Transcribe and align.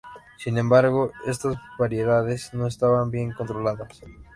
Sin 0.39 0.57
embargo, 0.57 1.11
estas 1.27 1.57
variedades 1.77 2.55
no 2.55 2.65
estaban 2.65 3.11
bien 3.11 3.33
controladas. 3.33 4.01